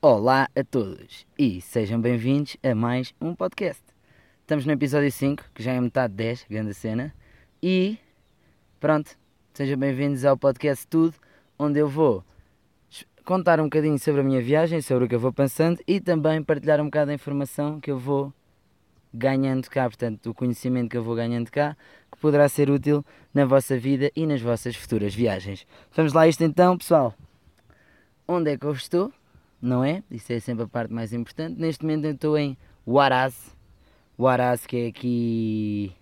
[0.00, 3.82] Olá a todos e sejam bem-vindos a mais um podcast.
[4.42, 7.12] Estamos no episódio 5, que já é metade 10, grande cena.
[7.60, 7.98] E
[8.78, 9.18] pronto,
[9.52, 11.16] sejam bem-vindos ao podcast Tudo,
[11.58, 12.24] onde eu vou
[13.24, 16.44] contar um bocadinho sobre a minha viagem, sobre o que eu vou pensando e também
[16.44, 18.32] partilhar um bocado da informação que eu vou
[19.12, 21.76] ganhando cá, portanto, o conhecimento que eu vou ganhando cá,
[22.12, 23.04] que poderá ser útil
[23.34, 25.66] na vossa vida e nas vossas futuras viagens.
[25.90, 27.12] Vamos lá isto então, pessoal.
[28.28, 29.12] Onde é que eu estou?
[29.60, 30.02] Não é?
[30.10, 31.60] Isso é sempre a parte mais importante.
[31.60, 33.56] Neste momento eu estou em Huaraz.
[34.18, 35.92] Huaraz que é aqui...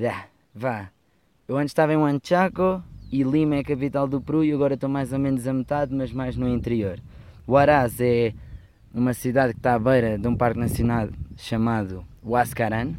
[0.00, 0.90] Ah, vá.
[1.48, 4.88] Eu antes estava em Huanchaco e Lima é a capital do Peru e agora estou
[4.88, 7.00] mais ou menos a metade, mas mais no interior.
[7.48, 8.34] Huaraz é
[8.92, 12.94] uma cidade que está à beira de um parque nacional chamado Huascaran.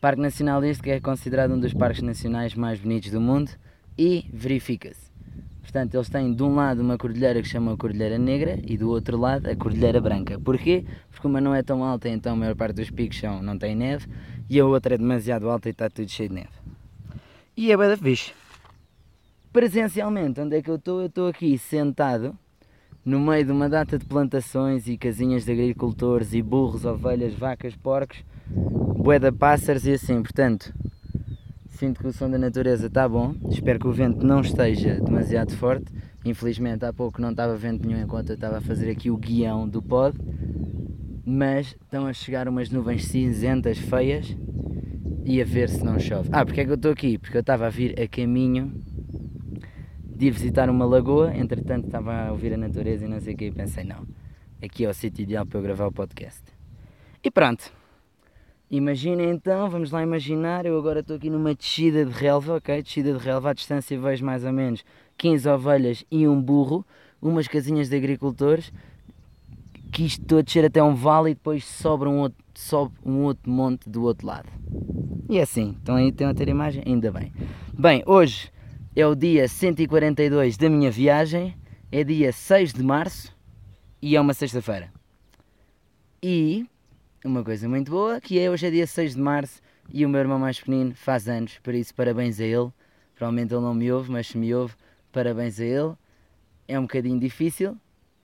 [0.00, 3.50] Parque Nacional este que é considerado um dos parques nacionais mais bonitos do mundo
[3.96, 5.03] e verifica-se.
[5.74, 8.88] Portanto, eles têm de um lado uma cordilheira que se chama Cordilheira Negra e do
[8.90, 10.38] outro lado a Cordilheira Branca.
[10.38, 10.84] Porquê?
[11.10, 13.74] Porque uma não é tão alta, então a maior parte dos picos são, não tem
[13.74, 14.06] neve,
[14.48, 16.52] e a outra é demasiado alta e está tudo cheio de neve.
[17.56, 18.32] E é bem da fixe.
[19.52, 21.00] Presencialmente, onde é que eu estou?
[21.00, 22.38] Eu estou aqui sentado
[23.04, 27.74] no meio de uma data de plantações e casinhas de agricultores e burros, ovelhas, vacas,
[27.74, 30.72] porcos, boeda pássaros e assim, portanto,
[31.74, 35.52] sinto que o som da natureza está bom, espero que o vento não esteja demasiado
[35.56, 35.92] forte,
[36.24, 39.68] infelizmente há pouco não estava vento nenhum enquanto eu estava a fazer aqui o guião
[39.68, 40.16] do pod,
[41.26, 44.36] mas estão a chegar umas nuvens cinzentas feias
[45.24, 46.28] e a ver se não chove.
[46.32, 47.18] Ah, porque é que eu estou aqui?
[47.18, 48.72] Porque eu estava a vir a caminho
[50.04, 53.36] de ir visitar uma lagoa, entretanto estava a ouvir a natureza e não sei o
[53.36, 54.06] que, e pensei, não,
[54.62, 56.42] aqui é o sítio ideal para eu gravar o podcast.
[57.22, 57.83] E pronto.
[58.70, 62.82] Imaginem então, vamos lá imaginar, eu agora estou aqui numa descida de relva, ok?
[62.82, 64.84] Descida de relva, à distância vejo mais ou menos
[65.18, 66.84] 15 ovelhas e um burro,
[67.20, 68.72] umas casinhas de agricultores,
[69.92, 73.22] que isto estou a descer até um vale e depois sobra um outro, sobe um
[73.22, 74.48] outro monte do outro lado.
[75.28, 76.82] E é assim, estão aí, estão a ter imagem?
[76.84, 77.32] Ainda bem.
[77.72, 78.50] Bem, hoje
[78.96, 81.54] é o dia 142 da minha viagem,
[81.92, 83.34] é dia 6 de março
[84.02, 84.92] e é uma sexta-feira.
[86.22, 86.66] E
[87.24, 90.20] uma coisa muito boa, que é hoje é dia 6 de março e o meu
[90.20, 92.70] irmão mais pequenino faz anos, por isso parabéns a ele.
[93.14, 94.74] Provavelmente ele não me ouve, mas se me ouve,
[95.10, 95.94] parabéns a ele.
[96.68, 97.76] É um bocadinho difícil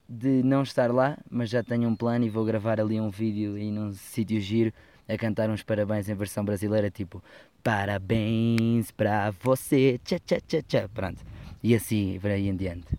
[0.06, 3.56] de não estar lá, mas já tenho um plano e vou gravar ali um vídeo
[3.56, 4.72] e num sítio giro
[5.08, 7.22] a cantar uns parabéns em versão brasileira, tipo
[7.62, 11.22] Parabéns para você, tchá tchá tchá tchá, pronto.
[11.62, 12.98] E assim, por aí em diante.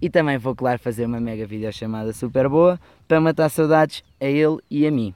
[0.00, 4.58] E também vou, claro, fazer uma mega videochamada super boa para matar saudades a ele
[4.70, 5.14] e a mim.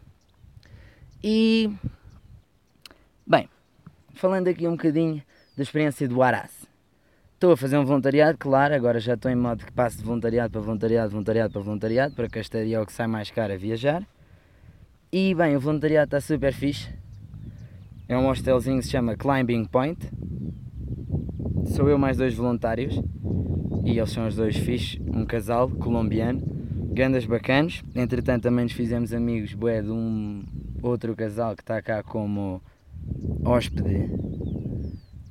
[1.27, 1.71] E.
[3.27, 3.49] Bem,
[4.13, 5.23] falando aqui um bocadinho
[5.57, 6.69] da experiência do Aras.
[7.33, 10.53] Estou a fazer um voluntariado, claro, agora já estou em modo que passo de voluntariado
[10.53, 14.07] para voluntariado, voluntariado para voluntariado, para esta é o que sai mais caro a viajar.
[15.11, 16.91] E bem, o voluntariado está super fixe.
[18.07, 20.07] É um hostelzinho que se chama Climbing Point.
[21.69, 23.01] Sou eu mais dois voluntários.
[23.83, 26.43] E eles são os dois fixes, um casal colombiano,
[26.93, 27.83] grandes bacanos.
[27.95, 30.45] Entretanto também nos fizemos amigos bué, de um
[30.87, 32.63] outro casal que está cá como
[33.45, 34.11] hóspede.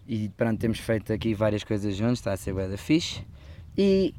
[0.08, 3.26] E pronto, temos feito aqui várias coisas juntos, está a ser bué da fixe.
[3.78, 4.14] E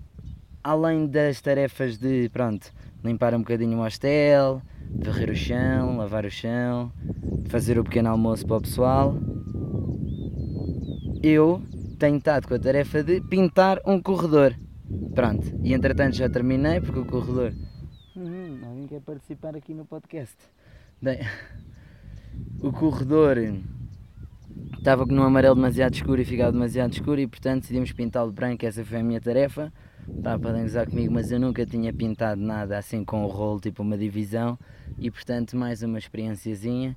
[0.62, 4.62] além das tarefas de, pronto, limpar um bocadinho o hostel,
[4.96, 6.90] varrer o chão, lavar o chão,
[7.46, 9.14] fazer o pequeno almoço para o pessoal.
[11.22, 11.62] Eu
[11.98, 14.54] tenho estado com a tarefa de pintar um corredor.
[15.14, 17.52] Pronto, e entretanto já terminei porque o corredor.
[18.16, 20.36] Hum, alguém quer participar aqui no podcast?
[21.02, 21.20] Bem,
[22.60, 23.36] o corredor
[24.78, 28.64] estava com um amarelo demasiado escuro e ficava demasiado escuro e portanto decidimos pintá-lo branco.
[28.64, 29.72] Essa foi a minha tarefa.
[30.22, 33.82] Pá, podem usar comigo, mas eu nunca tinha pintado nada assim com o rolo, tipo
[33.82, 34.58] uma divisão,
[34.98, 36.96] e portanto mais uma experienciazinha.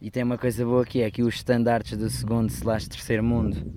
[0.00, 3.72] E tem uma coisa boa que é que os estandartes do segundo slash terceiro mundo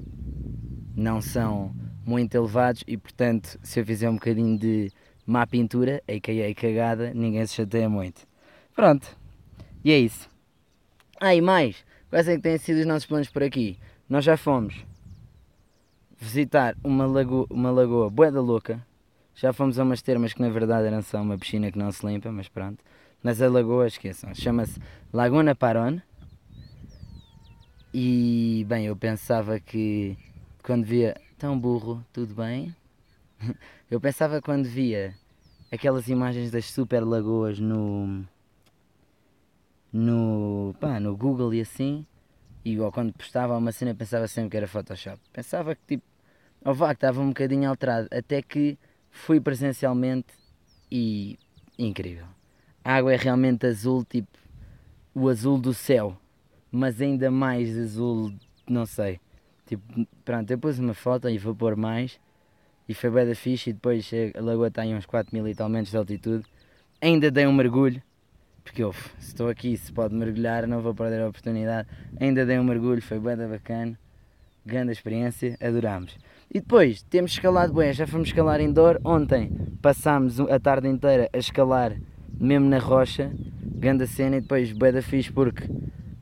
[0.96, 1.74] não são
[2.06, 4.92] muito elevados e portanto se eu fizer um bocadinho de
[5.26, 6.54] má pintura, a.k.a.
[6.54, 8.28] cagada, ninguém se chateia muito.
[8.76, 9.16] Pronto,
[9.84, 10.30] e é isso.
[11.20, 13.78] Ah, e mais, quais é que têm sido os nossos planos por aqui?
[14.10, 14.86] Nós já fomos
[16.20, 18.86] visitar uma lagoa, uma lagoa bué da louca.
[19.34, 22.06] Já fomos a umas termas que na verdade eram só uma piscina que não se
[22.06, 22.84] limpa, mas pronto.
[23.24, 24.80] Mas a lagoa, esqueçam, chama-se
[25.12, 26.00] Laguna Paron.
[27.94, 30.18] E bem, eu pensava que
[30.64, 32.76] quando via tão burro, tudo bem.
[33.90, 35.14] Eu pensava quando via
[35.70, 38.24] aquelas imagens das super lagoas no
[39.92, 42.06] no, pá, no Google e assim,
[42.64, 45.20] e ou quando postava uma cena pensava sempre que era Photoshop.
[45.34, 46.04] Pensava que tipo,
[46.64, 48.78] ou vá, que estava um bocadinho alterado, até que
[49.10, 50.34] fui presencialmente
[50.92, 51.38] e
[51.78, 52.26] incrível.
[52.84, 54.40] A água é realmente azul, tipo
[55.14, 56.18] o azul do céu,
[56.72, 58.34] mas ainda mais azul,
[58.68, 59.20] não sei.
[59.66, 62.20] Tipo, pronto, eu pus uma foto e vou pôr mais
[62.88, 65.56] e foi bem da fixe e depois a lagoa está em uns 4 mil e
[65.56, 66.46] tal metros de altitude.
[67.02, 68.02] Ainda dei um mergulho,
[68.64, 71.88] porque eu, estou aqui, se pode mergulhar, não vou perder a oportunidade.
[72.20, 73.98] Ainda dei um mergulho, foi bem bacana,
[74.66, 76.18] grande experiência, adorámos.
[76.54, 79.00] E depois temos escalado bem, já fomos escalar indoor.
[79.04, 81.96] Ontem passámos a tarde inteira a escalar
[82.40, 83.32] mesmo na rocha,
[83.62, 85.64] grande cena e depois bué da fixe porque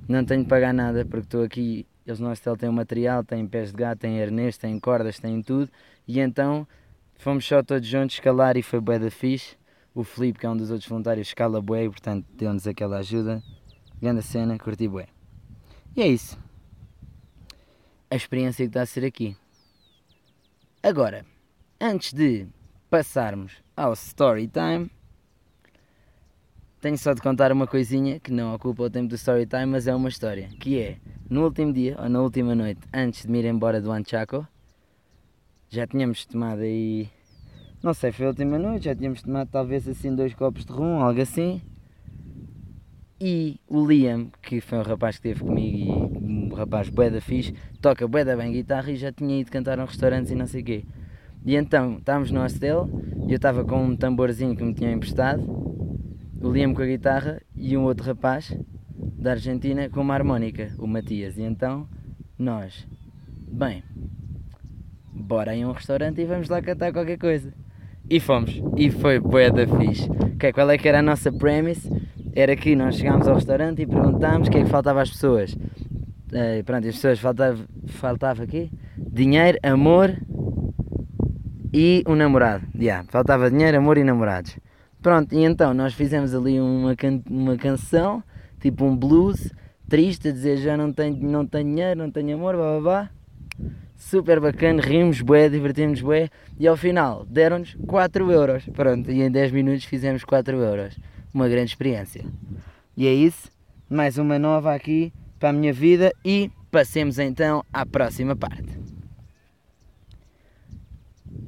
[0.08, 3.48] não tenho de pagar nada porque estou aqui, eles no hostel têm o material, têm
[3.48, 5.70] pés de gato, têm arnês, têm cordas, têm tudo
[6.08, 6.68] e então
[7.16, 9.59] fomos só todos juntos escalar e foi bué da fixe.
[10.00, 13.44] O Felipe, que é um dos outros voluntários, escala bué e portanto deu-nos aquela ajuda.
[14.02, 15.10] Grande cena, curti bué.
[15.94, 16.40] E é isso.
[18.10, 19.36] A experiência que está a ser aqui.
[20.82, 21.26] Agora,
[21.82, 22.48] antes de
[22.90, 24.90] passarmos ao story time,
[26.80, 29.86] tenho só de contar uma coisinha que não ocupa o tempo do story time, mas
[29.86, 30.98] é uma história, que é,
[31.30, 34.48] no último dia, ou na última noite, antes de me ir embora do Anchaco,
[35.68, 37.10] já tínhamos tomado aí,
[37.82, 41.02] não sei, foi a última noite, já tínhamos tomado talvez assim dois copos de rum,
[41.02, 41.62] algo assim,
[43.22, 47.20] e o Liam, que foi um rapaz que esteve comigo e um rapaz bué da
[47.20, 50.36] fixe, toca bué da bem guitarra e já tinha ido cantar a um restaurante e
[50.36, 50.86] não sei o quê.
[51.46, 52.90] E então, estávamos no hostel
[53.28, 55.44] e eu estava com um tamborzinho que me tinha emprestado
[56.42, 58.58] o Liam com a guitarra e um outro rapaz
[58.96, 61.38] da Argentina com uma harmónica, o Matias.
[61.38, 61.90] E então
[62.38, 62.88] nós,
[63.52, 63.84] bem,
[65.14, 67.54] bora em um restaurante e vamos lá cantar qualquer coisa.
[68.10, 70.10] E fomos, e foi bué da fixe.
[70.36, 71.88] Okay, qual é que era a nossa premise?
[72.34, 75.54] Era que nós chegámos ao restaurante e perguntámos o que é que faltava às pessoas.
[75.54, 77.58] Uh, pronto, as pessoas faltava,
[77.88, 80.16] faltava aqui dinheiro, amor
[81.74, 82.66] e um namorado.
[82.76, 84.58] Yeah, faltava dinheiro, amor e namorados.
[85.02, 88.24] Pronto, e então nós fizemos ali uma, can uma canção,
[88.60, 89.52] tipo um blues,
[89.88, 93.10] triste, a dizer já não tenho, não tenho dinheiro, não tenho amor, blá blá blá.
[94.00, 98.64] Super bacana, rimos bué, divertimos bué e ao final deram-nos 4 euros.
[98.74, 100.98] Pronto, e em 10 minutos fizemos 4 euros.
[101.32, 102.26] Uma grande experiência.
[102.98, 103.52] E é isso,
[103.88, 108.80] mais uma nova aqui para a minha vida e passemos então à próxima parte.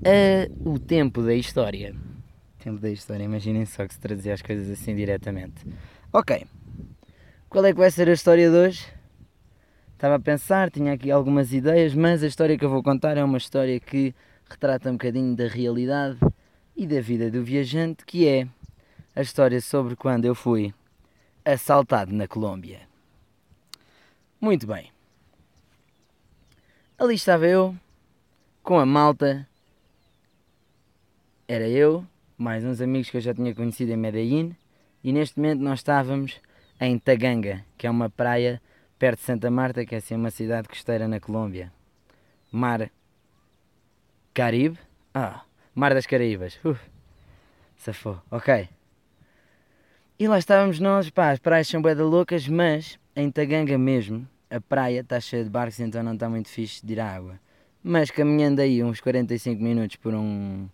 [0.04, 1.96] Uh, o tempo da história
[2.62, 3.24] tempo da história.
[3.24, 5.66] Imaginem só que se traduzia as coisas assim diretamente.
[6.14, 6.46] Ok.
[7.50, 8.86] Qual é que vai ser a história de hoje?
[10.02, 13.24] Estava a pensar, tinha aqui algumas ideias, mas a história que eu vou contar é
[13.24, 14.16] uma história que
[14.50, 16.18] retrata um bocadinho da realidade
[16.76, 18.48] e da vida do viajante, que é
[19.16, 20.74] a história sobre quando eu fui
[21.46, 22.80] assaltado na Colômbia.
[24.42, 24.92] Muito bem.
[26.98, 27.76] Ali estava eu,
[28.64, 29.48] com a malta.
[31.48, 32.04] Era eu,
[32.36, 34.56] mais uns amigos que eu já tinha conhecido em Medellín
[35.04, 36.42] e neste momento nós estávamos
[36.80, 38.60] em Taganga, que é uma praia
[39.02, 41.74] perto de Santa Marta, que é assim uma cidade costeira na Colômbia.
[42.52, 42.92] Mar
[44.32, 44.78] Caribe?
[45.12, 45.42] Ah,
[45.74, 46.60] Mar das Caraíbas.
[46.64, 46.80] Uf,
[47.78, 48.70] safou, ok.
[50.20, 54.62] E lá estávamos nós, pá, as praias são bué loucas, mas em Taganga mesmo, a
[54.62, 57.40] praia está cheia de barcos, então não está muito fixe de ir à água.
[57.84, 60.70] Mas caminhando aí uns 45 minutos por um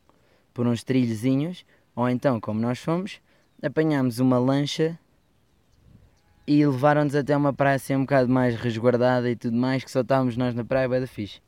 [0.54, 1.66] por uns trilhozinhos,
[1.96, 3.22] ou então, como nós fomos,
[3.64, 5.00] apanhámos uma lancha
[6.48, 10.02] e levaram-nos até uma praia assim um bocado mais resguardada e tudo mais, que só
[10.02, 11.42] estávamos nós na praia, bem da fixe.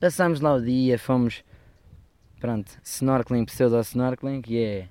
[0.00, 1.44] Passámos lá o dia, fomos,
[2.40, 4.88] pronto, snorkeling, pseudo-snorkeling, que é,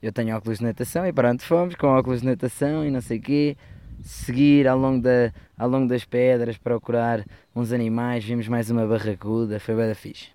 [0.00, 3.18] eu tenho óculos de natação e pronto, fomos com óculos de natação e não sei
[3.18, 3.56] o quê,
[4.00, 7.24] seguir ao longo, da, ao longo das pedras, procurar
[7.54, 10.30] uns animais, vimos mais uma barracuda, foi bem da fixe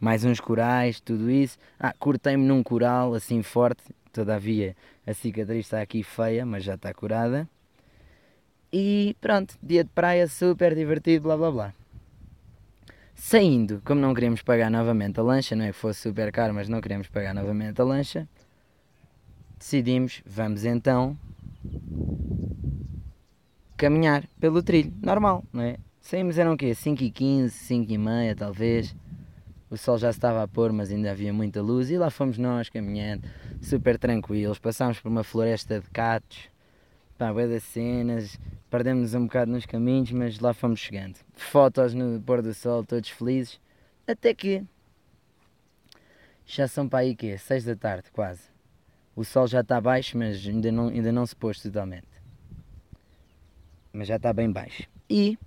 [0.00, 1.56] mais uns corais, tudo isso.
[1.80, 6.92] Ah, cortei-me num coral assim forte, todavia a cicatriz está aqui feia, mas já está
[6.92, 7.48] curada.
[8.76, 11.74] E pronto, dia de praia super divertido, blá blá blá.
[13.14, 16.68] Saindo, como não queríamos pagar novamente a lancha, não é que fosse super caro, mas
[16.68, 18.28] não queríamos pagar novamente a lancha,
[19.56, 21.16] decidimos, vamos então
[23.76, 25.76] caminhar pelo trilho, normal, não é?
[26.00, 26.74] Saímos eram o quê?
[26.74, 28.92] 5 e 15, 5 e meia talvez
[29.70, 32.68] o sol já estava a pôr, mas ainda havia muita luz, e lá fomos nós
[32.68, 33.22] caminhando,
[33.62, 34.58] super tranquilos.
[34.58, 36.52] Passámos por uma floresta de catos,
[37.18, 38.38] pá, bué das cenas,
[38.70, 41.16] perdemos um bocado nos caminhos, mas lá fomos chegando.
[41.34, 43.60] Fotos no pôr do sol, todos felizes,
[44.06, 44.64] até que
[46.46, 48.42] já são para aí que 6 da tarde, quase.
[49.16, 52.08] O sol já está baixo, mas ainda não, ainda não se pôs totalmente.
[53.92, 54.88] Mas já está bem baixo.
[55.08, 55.38] E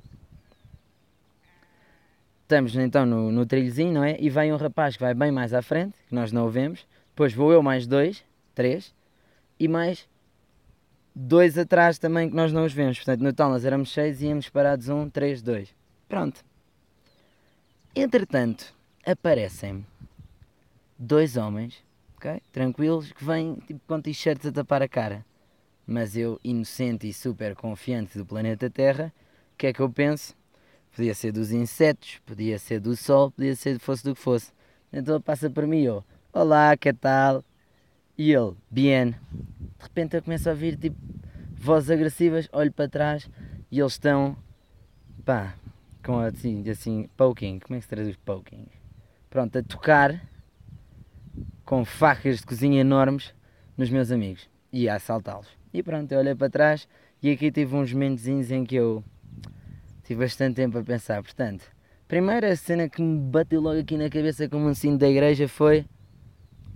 [2.43, 4.17] estamos então no, no trilhozinho, não é?
[4.19, 6.87] E vem um rapaz que vai bem mais à frente, que nós não o vemos.
[7.09, 8.23] Depois vou eu mais dois,
[8.55, 8.95] três,
[9.59, 10.07] e mais
[11.17, 12.97] dois atrás também que nós não os vemos.
[12.97, 15.73] Portanto, no total nós éramos seis e íamos parados um, três, dois.
[16.07, 16.45] Pronto.
[17.95, 19.85] Entretanto, aparecem
[20.97, 21.83] dois homens,
[22.15, 22.39] ok?
[22.51, 25.25] Tranquilos, que vêm tipo, com t-shirts a tapar a cara.
[25.85, 29.11] Mas eu, inocente e super confiante do planeta Terra,
[29.53, 30.35] o que é que eu penso?
[30.95, 34.51] Podia ser dos insetos, podia ser do sol, podia ser fosse do que fosse.
[34.91, 37.43] Então passa por mim, eu, olá, que tal?
[38.17, 39.11] E ele, bien.
[39.11, 40.97] De repente eu começo a ouvir tipo
[41.55, 43.29] vozes agressivas, olho para trás
[43.71, 44.35] e eles estão,
[45.23, 45.53] pá,
[46.03, 48.65] com assim, assim, poking, como é que se traduz poking?
[49.29, 50.19] Pronto, a tocar
[51.63, 53.35] com facas de cozinha enormes
[53.77, 55.47] nos meus amigos e a assaltá-los.
[55.71, 56.87] E pronto, eu olhei para trás
[57.21, 59.03] e aqui tive uns momentos em que eu
[60.03, 61.21] tive bastante tempo a pensar.
[61.21, 61.65] Portanto,
[62.07, 65.85] primeira cena que me bateu logo aqui na cabeça como um sino da igreja foi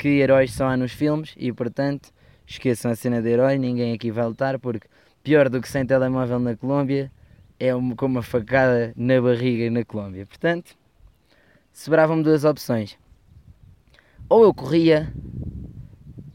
[0.01, 2.12] que heróis só há nos filmes e portanto
[2.48, 4.88] esqueçam a cena de herói, ninguém aqui vai lutar porque
[5.22, 7.12] pior do que sem telemóvel na Colômbia
[7.60, 10.25] é como uma facada na barriga na Colômbia.
[10.25, 10.75] Portanto,
[11.72, 12.98] sobravam-me duas opções.
[14.27, 15.13] Ou eu corria,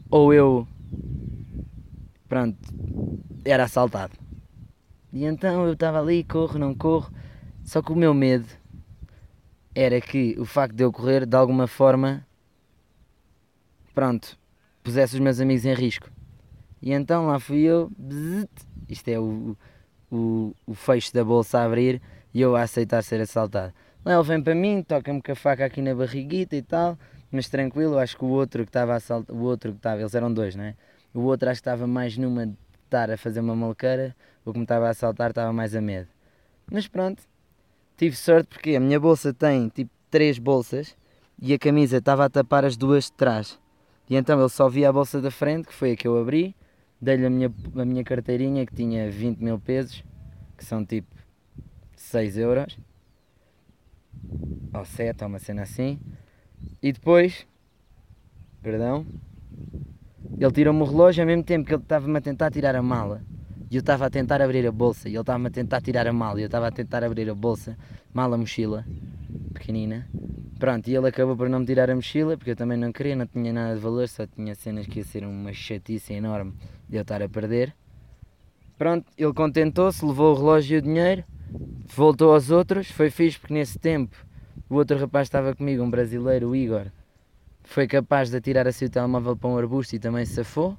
[0.09, 0.65] ou eu
[2.29, 2.57] pronto,
[3.43, 4.13] era assaltado.
[5.11, 7.11] E então eu estava ali, corro, não corro.
[7.65, 8.47] Só que o meu medo
[9.75, 12.25] era que o facto de eu correr, de alguma forma,
[13.97, 14.37] pronto,
[14.83, 16.07] pusesse os meus amigos em risco.
[16.79, 17.91] E então lá fui eu,
[18.87, 19.57] isto é o,
[20.11, 21.99] o, o fecho da bolsa a abrir
[22.31, 23.73] e eu a aceitar ser assaltado.
[24.05, 26.95] Lá ele vem para mim, toca-me com a faca aqui na barriguita e tal,
[27.31, 30.13] mas tranquilo, acho que o outro que estava a assaltar, o outro que estava, eles
[30.13, 30.75] eram dois, não é?
[31.11, 32.53] O outro acho que estava mais numa de
[32.85, 36.07] estar a fazer uma malqueira, o que me estava a assaltar estava mais a medo.
[36.71, 37.23] Mas pronto,
[37.97, 40.95] tive sorte porque a minha bolsa tem tipo três bolsas
[41.41, 43.59] e a camisa estava a tapar as duas de trás.
[44.09, 46.55] E então ele só via a bolsa da frente, que foi a que eu abri,
[47.01, 50.03] dei-lhe a minha, a minha carteirinha que tinha 20 mil pesos,
[50.57, 51.13] que são tipo
[51.95, 52.77] 6 euros,
[54.73, 55.99] ou 7, ou uma cena assim,
[56.81, 57.45] e depois,
[58.61, 59.05] perdão,
[60.39, 63.21] ele tirou-me o relógio ao mesmo tempo que ele estava-me a tentar tirar a mala.
[63.69, 65.09] E eu estava a tentar abrir a bolsa.
[65.09, 66.39] E ele estava-me a tentar tirar a mala.
[66.39, 67.77] E eu estava a tentar abrir a bolsa.
[68.13, 68.85] Mala, mochila.
[69.53, 70.07] Pequenina.
[70.57, 72.37] Pronto, e ele acabou por não me tirar a mochila.
[72.37, 73.15] Porque eu também não queria.
[73.15, 74.07] Não tinha nada de valor.
[74.07, 76.53] Só tinha cenas que ia ser uma chatice enorme
[76.87, 77.75] de eu estar a perder.
[78.77, 80.05] Pronto, ele contentou-se.
[80.05, 81.23] Levou o relógio e o dinheiro.
[81.95, 82.89] Voltou aos outros.
[82.89, 84.15] Foi fixe porque nesse tempo
[84.69, 85.83] o outro rapaz estava comigo.
[85.83, 86.87] Um brasileiro, o Igor
[87.67, 90.77] foi capaz de atirar assim o telemóvel para um arbusto e também se safou.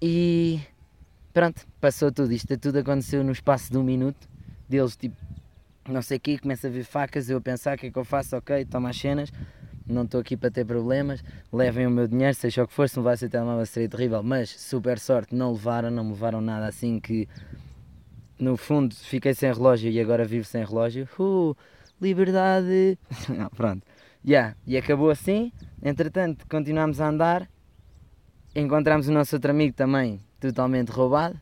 [0.00, 0.60] E
[1.36, 2.32] pronto, passou tudo.
[2.32, 4.26] Isto tudo aconteceu no espaço de um minuto.
[4.66, 5.14] Deles tipo,
[5.86, 7.98] não sei o que, começa a ver facas, eu a pensar o que é que
[7.98, 9.30] eu faço, ok, toma as cenas,
[9.86, 12.98] não estou aqui para ter problemas, levem o meu dinheiro, seja o que for, se
[12.98, 16.66] me levasse o telemóvel seria terrível, mas super sorte, não levaram, não me levaram nada
[16.66, 17.28] assim que
[18.38, 21.06] no fundo fiquei sem relógio e agora vivo sem relógio.
[21.20, 21.54] Uh,
[22.00, 22.98] liberdade!
[23.28, 23.86] não, pronto.
[24.26, 25.52] Yeah, e acabou assim.
[25.82, 27.46] Entretanto, continuámos a andar.
[28.54, 31.40] Encontramos o nosso outro amigo também totalmente roubado.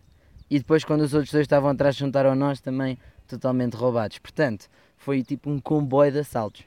[0.51, 4.19] E depois, quando os outros dois estavam atrás, juntaram nós também totalmente roubados.
[4.19, 6.63] Portanto, foi tipo um comboio de assaltos.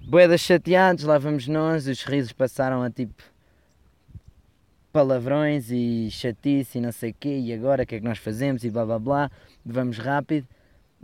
[0.00, 1.86] Boedas chateados, lá vamos nós.
[1.86, 3.22] Os risos passaram a tipo
[4.92, 7.38] palavrões e chatice e não sei o quê.
[7.38, 8.64] E agora o que é que nós fazemos?
[8.64, 9.30] E blá blá blá.
[9.64, 10.46] Vamos rápido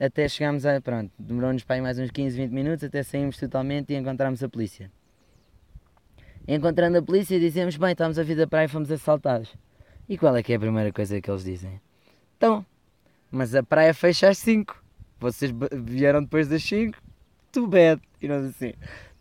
[0.01, 0.81] até chegámos a.
[0.81, 4.49] Pronto, demorou-nos para aí mais uns 15, 20 minutos até saímos totalmente e encontramos a
[4.49, 4.91] polícia.
[6.49, 9.55] Encontrando a polícia, dizemos: Bem, estamos a vir da praia e fomos assaltados.
[10.09, 11.81] E qual é que é a primeira coisa que eles dizem?
[12.37, 12.65] Então,
[13.31, 14.83] mas a praia fecha às 5.
[15.19, 16.99] Vocês vieram depois das 5?
[17.51, 18.01] Too bad.
[18.21, 18.73] E nós assim: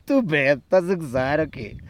[0.05, 1.75] Too bad, estás a gozar o okay.
[1.75, 1.83] quê?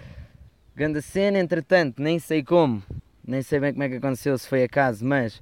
[0.75, 2.83] Grande cena, entretanto, nem sei como,
[3.25, 5.41] nem sei bem como é que aconteceu, se foi acaso, mas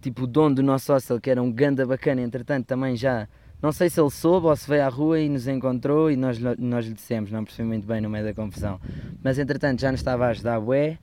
[0.00, 3.28] tipo o dono do nosso hostel, que era um ganda bacana, entretanto também já,
[3.60, 6.38] não sei se ele soube ou se veio à rua e nos encontrou e nós,
[6.38, 8.80] nós lhe dissemos, não percebi muito bem no meio da confusão,
[9.22, 10.98] mas entretanto já nos estava a ajudar bué,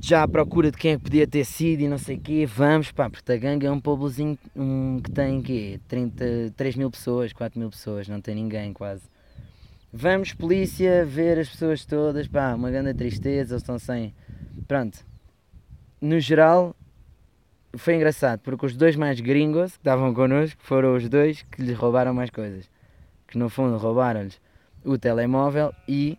[0.00, 2.46] já à procura de quem é que podia ter sido e não sei o quê,
[2.46, 5.80] vamos pá, porque a gangue é um povozinho um, que tem quê?
[5.88, 9.02] 30, 3 mil pessoas, 4 mil pessoas, não tem ninguém quase.
[9.92, 14.14] Vamos, polícia, ver as pessoas todas, pá, uma grande tristeza, eles estão sem.
[14.66, 15.04] Pronto.
[16.00, 16.76] No geral,
[17.76, 21.76] foi engraçado porque os dois mais gringos que estavam connosco foram os dois que lhes
[21.76, 22.70] roubaram mais coisas.
[23.26, 24.40] Que no fundo roubaram-lhes
[24.84, 26.18] o telemóvel e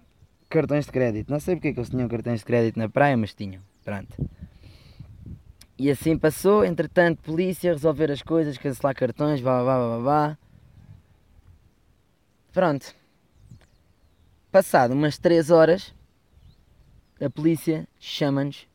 [0.49, 1.29] cartões de crédito.
[1.29, 3.68] Não sei porque é que eles tinham cartões de crédito na praia, mas tinham.
[3.83, 4.29] Pronto.
[5.77, 10.37] E assim passou, entretanto, polícia, resolver as coisas, cancelar cartões, blá blá blá blá.
[12.51, 12.93] Pronto.
[14.51, 15.93] Passado umas 3 horas,
[17.21, 18.67] a polícia chama-nos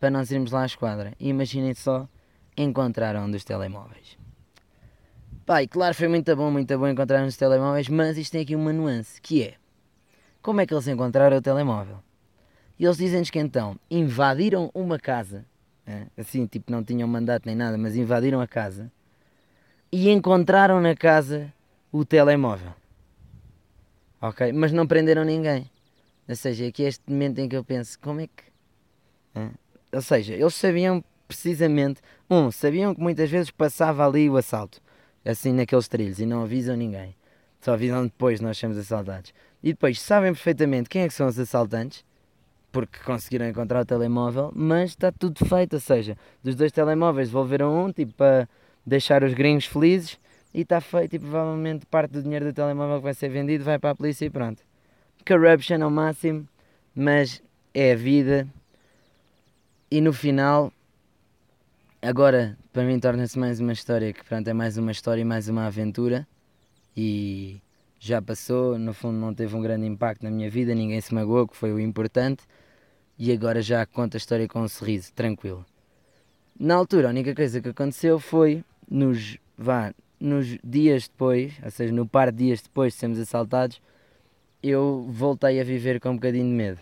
[0.00, 1.12] para nós irmos lá à esquadra.
[1.20, 2.08] E imaginem só,
[2.56, 4.18] encontraram um dos telemóveis.
[5.46, 8.72] Pai, claro, foi muito bom, muito bom encontrar uns telemóveis, mas isto tem aqui uma
[8.72, 9.54] nuance, que é,
[10.42, 12.02] como é que eles encontraram o telemóvel?
[12.78, 15.44] E eles dizem-nos que então invadiram uma casa,
[16.16, 18.90] assim, tipo, não tinham mandato nem nada, mas invadiram a casa
[19.90, 21.52] e encontraram na casa
[21.90, 22.72] o telemóvel.
[24.20, 24.52] Ok?
[24.52, 25.70] Mas não prenderam ninguém.
[26.28, 28.44] Ou seja, aqui é este momento em que eu penso, como é que.
[29.34, 29.50] É?
[29.92, 32.00] Ou seja, eles sabiam precisamente.
[32.28, 34.80] Um, sabiam que muitas vezes passava ali o assalto,
[35.24, 37.16] assim naqueles trilhos, e não avisam ninguém.
[37.60, 39.32] Só avisam depois nós somos assaltados.
[39.62, 42.04] E depois sabem perfeitamente quem é que são os assaltantes,
[42.70, 45.74] porque conseguiram encontrar o telemóvel, mas está tudo feito.
[45.74, 48.48] Ou seja, dos dois telemóveis devolveram um, tipo, para
[48.84, 50.18] deixar os gringos felizes,
[50.54, 51.16] e está feito.
[51.16, 54.24] E provavelmente parte do dinheiro do telemóvel que vai ser vendido vai para a polícia
[54.24, 54.62] e pronto
[55.28, 56.48] corruption ao máximo,
[56.94, 57.42] mas
[57.74, 58.48] é a vida.
[59.90, 60.72] E no final,
[62.00, 65.48] agora para mim torna-se mais uma história que pronto, é mais uma história e mais
[65.48, 66.26] uma aventura.
[66.96, 67.60] E
[68.00, 71.46] já passou, no fundo não teve um grande impacto na minha vida, ninguém se magoou,
[71.46, 72.44] que foi o importante.
[73.18, 75.66] E agora já conta a história com um sorriso, tranquilo.
[76.58, 81.92] Na altura, a única coisa que aconteceu foi nos, vá, nos dias depois, ou seja,
[81.92, 83.80] no par de dias depois de sermos assaltados,
[84.62, 86.80] eu voltei a viver com um bocadinho de medo.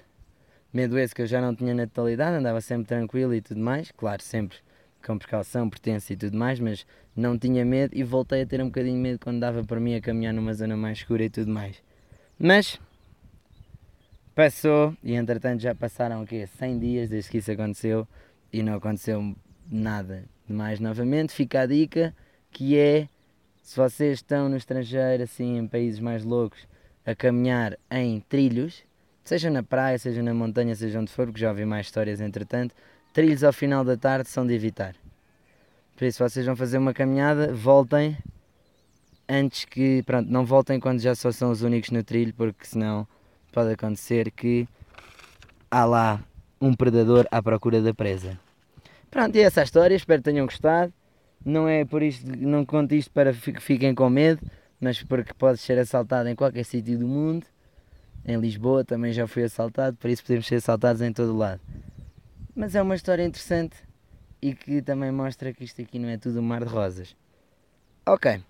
[0.73, 3.90] Medo esse que eu já não tinha na totalidade, andava sempre tranquilo e tudo mais,
[3.93, 4.59] claro, sempre
[5.07, 8.66] com precaução, pertença e tudo mais, mas não tinha medo e voltei a ter um
[8.66, 11.50] bocadinho de medo quando dava para mim a caminhar numa zona mais escura e tudo
[11.50, 11.83] mais.
[12.38, 12.78] Mas
[14.37, 16.47] passou e entretanto já passaram o quê?
[16.47, 18.07] 100 dias desde que isso aconteceu
[18.52, 19.35] e não aconteceu
[19.69, 21.33] nada mais novamente.
[21.33, 22.14] Fica a dica
[22.50, 23.09] que é
[23.62, 26.69] se vocês estão no estrangeiro, assim, em países mais loucos,
[27.05, 28.85] a caminhar em trilhos,
[29.25, 32.75] seja na praia, seja na montanha, seja onde for, porque já ouvi mais histórias entretanto,
[33.14, 34.94] trilhos ao final da tarde são de evitar.
[35.96, 38.18] Por isso, vocês vão fazer uma caminhada, voltem
[39.27, 43.09] antes que, pronto, não voltem quando já só são os únicos no trilho, porque senão
[43.52, 44.68] pode acontecer que
[45.70, 46.20] há lá
[46.61, 48.38] um predador à procura da presa.
[49.11, 50.92] Pronto, e essa é a história, espero que tenham gostado.
[51.44, 54.40] Não é por isto, não conto isto para que fiquem com medo
[54.80, 57.46] mas porque podes ser assaltado em qualquer sítio do mundo.
[58.24, 61.61] Em Lisboa também já fui assaltado, por isso podemos ser assaltados em todo lado.
[62.54, 63.76] Mas é uma história interessante
[64.42, 67.14] e que também mostra que isto aqui não é tudo um mar de rosas.
[68.04, 68.42] Ok.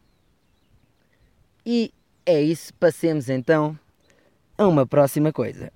[1.65, 1.93] E
[2.25, 3.79] é isso, passemos então
[4.59, 5.73] a uma próxima coisa.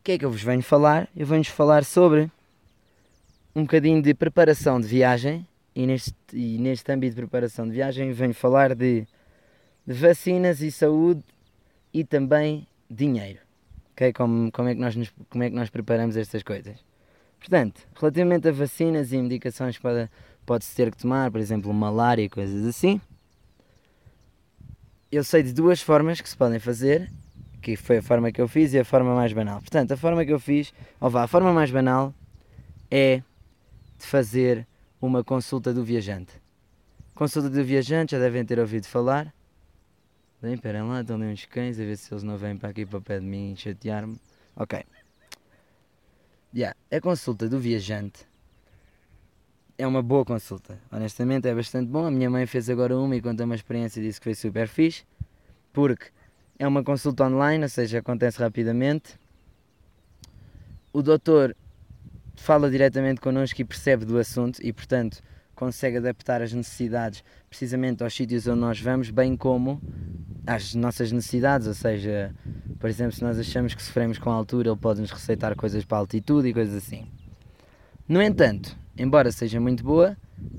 [0.00, 1.08] O que é que eu vos venho falar?
[1.16, 2.30] Eu venho-vos falar sobre
[3.54, 8.12] um bocadinho de preparação de viagem e neste, e neste âmbito de preparação de viagem
[8.12, 9.06] venho falar de,
[9.86, 11.22] de vacinas e saúde
[11.92, 13.40] e também dinheiro.
[13.92, 14.12] Okay?
[14.12, 16.76] Como, como, é que nós nos, como é que nós preparamos estas coisas?
[17.38, 20.08] Portanto, relativamente a vacinas e medicações que pode,
[20.44, 23.00] pode-se ter que tomar, por exemplo, malária e coisas assim,
[25.10, 27.10] eu sei de duas formas que se podem fazer,
[27.60, 29.60] que foi a forma que eu fiz e a forma mais banal.
[29.60, 32.14] Portanto, a forma que eu fiz, ou vá, a forma mais banal
[32.90, 33.22] é
[33.98, 34.66] de fazer
[35.00, 36.40] uma consulta do viajante.
[37.14, 39.34] Consulta do viajante, já devem ter ouvido falar.
[40.40, 42.86] Bem, esperem lá, estão ali uns cães, a ver se eles não vêm para aqui
[42.86, 44.18] para o pé de mim chatear-me.
[44.56, 44.82] Ok.
[46.54, 48.26] Yeah, a consulta do viajante
[49.80, 50.78] é uma boa consulta.
[50.92, 52.04] Honestamente, é bastante bom.
[52.04, 54.68] A minha mãe fez agora uma e contou uma experiência e disse que foi super
[54.68, 55.04] fixe.
[55.72, 56.10] Porque
[56.58, 59.18] é uma consulta online, ou seja, acontece rapidamente.
[60.92, 61.56] O doutor
[62.36, 65.22] fala diretamente connosco e percebe do assunto e, portanto,
[65.54, 69.80] consegue adaptar as necessidades precisamente aos sítios onde nós vamos, bem como
[70.46, 71.66] às nossas necessidades.
[71.66, 72.34] Ou seja,
[72.78, 75.86] por exemplo, se nós achamos que sofremos com a altura, ele pode nos receitar coisas
[75.86, 77.06] para a altitude e coisas assim.
[78.06, 80.16] No entanto, embora seja muito boa,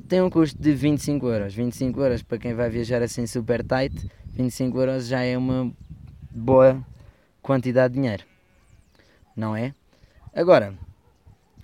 [0.08, 1.54] tem um custo de 25 euros.
[1.54, 5.72] 25 euros para quem vai viajar assim super tight, 25 euros já é uma
[6.30, 6.86] boa
[7.42, 8.24] quantidade de dinheiro,
[9.36, 9.74] não é?
[10.34, 10.74] Agora,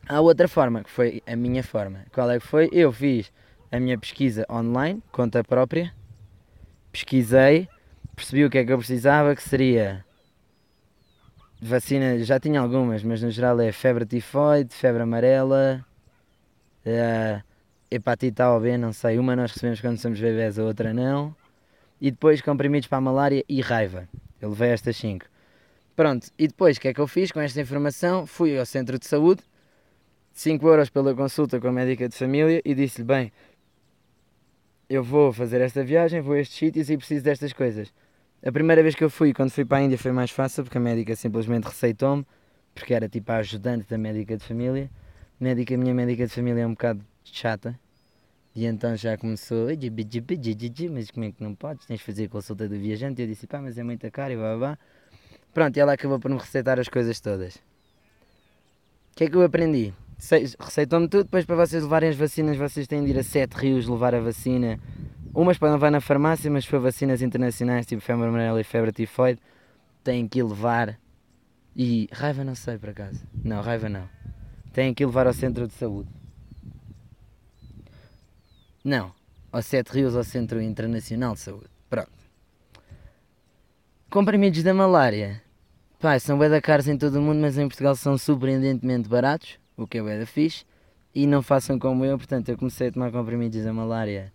[0.10, 2.06] Há outra forma, que foi a minha forma.
[2.14, 2.70] Qual é que foi?
[2.72, 3.30] Eu fiz
[3.70, 5.94] a minha pesquisa online, conta própria,
[6.94, 7.68] pesquisei,
[8.16, 10.06] percebi o que é que eu precisava, que seria
[11.62, 15.86] vacina, já tinha algumas, mas no geral é febre tifoide, febre amarela,
[16.88, 17.44] uh,
[17.90, 21.36] hepatite A ou B, não sei, uma nós recebemos quando somos bebés, a outra não,
[22.00, 24.08] e depois comprimidos para a malária e raiva.
[24.42, 25.26] Eu levei estas 5.
[25.96, 28.28] Pronto, e depois o que é que eu fiz com esta informação?
[28.28, 29.42] Fui ao centro de saúde,
[30.34, 33.32] 5 euros pela consulta com a médica de família e disse-lhe: Bem,
[34.88, 37.92] eu vou fazer esta viagem, vou a estes sítios e preciso destas coisas.
[38.46, 40.78] A primeira vez que eu fui, quando fui para a Índia, foi mais fácil, porque
[40.78, 42.26] a médica simplesmente receitou-me,
[42.76, 44.90] porque era tipo a ajudante da médica de família.
[45.40, 47.80] Médica, a minha médica de família é um bocado chata,
[48.56, 49.68] e então já começou,
[50.92, 51.86] mas como é que não podes?
[51.86, 53.22] Tens de fazer consulta do viajante.
[53.22, 54.80] Eu disse, pá, mas é muito caro e blá blá.
[55.54, 57.58] Pronto, e ela acabou por me receitar as coisas todas.
[57.58, 59.94] O que é que eu aprendi?
[60.60, 63.88] Receitou-me tudo, depois para vocês levarem as vacinas, vocês têm de ir a sete rios
[63.88, 64.80] levar a vacina.
[65.36, 69.40] Umas podem levar na farmácia, mas for vacinas internacionais, tipo febre amarela e febre tifoide,
[70.04, 71.00] têm que ir levar.
[71.76, 73.24] E raiva não sei por acaso.
[73.44, 74.10] Não, raiva não.
[74.78, 76.08] Têm que levar ao centro de saúde.
[78.84, 79.12] Não,
[79.52, 81.66] ao Sete Rios, ao Centro Internacional de Saúde.
[81.90, 82.12] Pronto.
[84.08, 85.42] Comprimidos da malária.
[86.00, 89.58] Pá, são bem da caros em todo o mundo, mas em Portugal são surpreendentemente baratos
[89.76, 90.64] o que é bué da fixe,
[91.12, 94.32] e não façam como eu, portanto eu comecei a tomar comprimidos da malária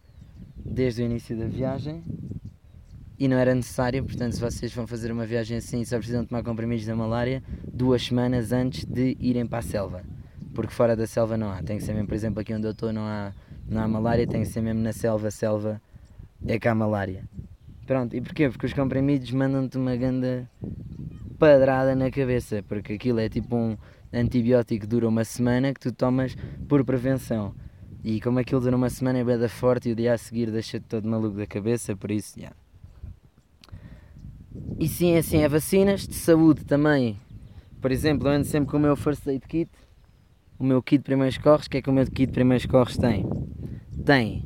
[0.57, 2.03] desde o início da viagem
[3.17, 6.43] e não era necessário, portanto se vocês vão fazer uma viagem assim só precisam tomar
[6.43, 10.03] comprimidos da malária duas semanas antes de irem para a selva,
[10.55, 12.73] porque fora da selva não há, tem que ser mesmo, por exemplo aqui onde eu
[12.73, 13.33] estou não há,
[13.69, 15.81] não há malária, tem que ser mesmo na selva, selva
[16.47, 17.25] é que há malária.
[17.87, 18.49] Pronto, e porquê?
[18.49, 20.49] Porque os comprimidos mandam-te uma ganda
[21.39, 23.77] padrada na cabeça, porque aquilo é tipo um
[24.13, 26.37] antibiótico dura uma semana que tu tomas
[26.69, 27.55] por prevenção.
[28.05, 30.85] E como aquilo dura uma semana é beda forte e o dia a seguir deixa-te
[30.87, 32.57] todo maluco da cabeça, por isso, yeah.
[34.79, 37.19] E sim, é assim, é vacinas de saúde também.
[37.81, 39.71] Por exemplo, eu ando sempre com o meu First Aid Kit,
[40.63, 42.97] o meu kit de primeiros corres, que é que o meu kit de primeiros corres
[42.97, 43.27] tem?
[44.05, 44.45] Tem.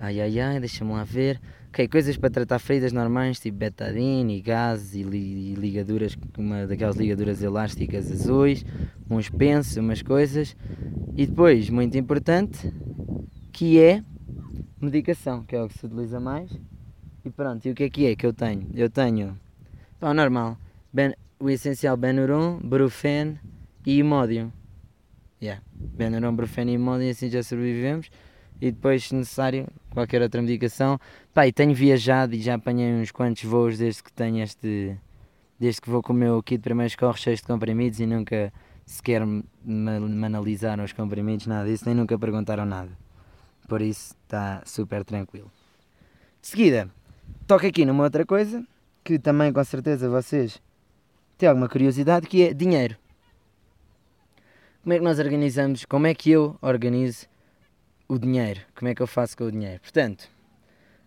[0.00, 1.38] Ai ai ai, deixa-me lá ver.
[1.68, 6.96] Ok, coisas para tratar feridas normais, tipo betadine, gases e, li, e, ligaduras, uma daquelas
[6.96, 8.64] ligaduras elásticas azuis,
[9.10, 10.56] uns pensos, umas coisas.
[11.16, 12.72] E depois, muito importante,
[13.52, 14.02] que é
[14.80, 16.50] medicação, que é o que se utiliza mais.
[17.24, 18.68] E pronto, e o que é que é que eu tenho?
[18.74, 19.38] Eu tenho,
[20.00, 20.56] pá, normal,
[20.90, 23.38] ben, o essencial Benuron, Brufen
[23.84, 24.50] e Imodium.
[25.98, 28.10] Yeah, Benuron, Brufen e Imodium, assim já sobrevivemos
[28.62, 30.96] e depois, se necessário, qualquer outra medicação.
[31.34, 34.96] Pá, e tenho viajado e já apanhei uns quantos voos desde que tenho este.
[35.58, 38.52] Desde que vou com o meu kit de primeiros corres cheio de comprimidos e nunca
[38.86, 42.90] sequer me, me analisaram os comprimidos, nada disso, nem nunca perguntaram nada.
[43.68, 45.50] Por isso está super tranquilo.
[46.40, 46.88] De seguida,
[47.48, 48.64] toco aqui numa outra coisa
[49.02, 50.62] que também com certeza vocês
[51.36, 52.96] têm alguma curiosidade, que é dinheiro.
[54.82, 57.26] Como é que nós organizamos, como é que eu organizo
[58.12, 58.60] o dinheiro.
[58.74, 59.80] Como é que eu faço com o dinheiro?
[59.80, 60.28] Portanto,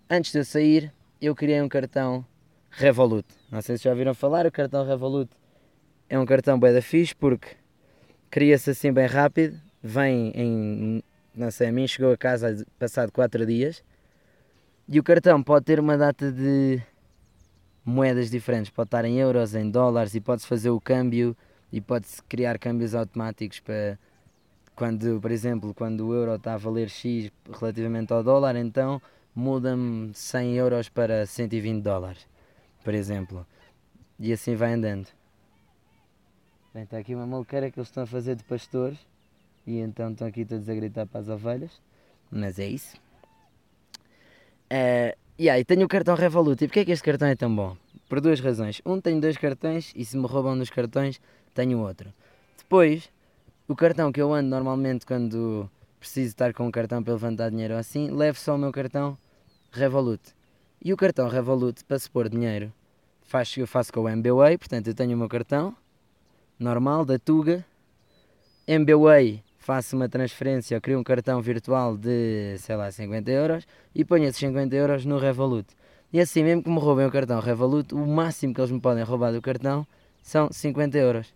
[0.09, 2.25] antes de eu sair, eu criei um cartão
[2.71, 3.27] Revolut.
[3.51, 5.29] Não sei se já ouviram falar, o cartão Revolut
[6.09, 7.49] é um cartão bem da fixe porque
[8.29, 11.03] cria-se assim bem rápido, vem em,
[11.35, 13.83] não sei, a mim chegou a casa passado 4 dias
[14.89, 16.81] e o cartão pode ter uma data de
[17.83, 21.37] moedas diferentes, pode estar em euros, em dólares e pode-se fazer o câmbio
[21.75, 23.99] e pode-se criar câmbios automáticos para
[24.77, 29.01] quando, por exemplo, quando o euro está a valer X relativamente ao dólar, então
[29.35, 32.25] muda-me 100 euros para 120 dólares,
[32.81, 33.45] por exemplo.
[34.17, 35.09] E assim vai andando.
[36.73, 38.97] Bem, está aqui uma maluqueira que eles estão a fazer de pastores
[39.67, 41.81] e então estão aqui todos a gritar para as ovelhas.
[42.31, 42.95] Mas é isso.
[44.71, 46.63] Uh, yeah, e tenho o cartão Revolut.
[46.63, 47.75] E porquê é que este cartão é tão bom?
[48.07, 48.81] Por duas razões.
[48.85, 51.19] Um, tenho dois cartões e se me roubam dos cartões,
[51.55, 52.13] tenho outro.
[52.57, 53.09] Depois,
[53.67, 55.67] o cartão que eu ando normalmente quando
[55.99, 59.17] preciso estar com um cartão para levantar dinheiro assim, levo só o meu cartão
[59.71, 60.21] Revolut.
[60.83, 62.71] E o cartão Revolut, para se pôr dinheiro,
[63.23, 65.75] faz, eu faço com o MBWay, portanto eu tenho o meu cartão
[66.59, 67.65] normal da Tuga.
[68.67, 74.05] MBWay, faço uma transferência, eu crio um cartão virtual de, sei lá, 50 euros e
[74.05, 75.67] ponho esses 50 euros no Revolut.
[76.11, 79.03] E assim, mesmo que me roubem o cartão Revolut, o máximo que eles me podem
[79.03, 79.87] roubar do cartão
[80.21, 81.33] são 50 euros.